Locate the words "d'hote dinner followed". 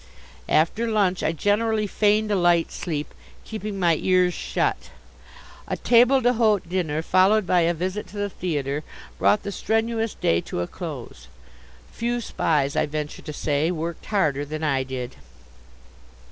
6.21-7.45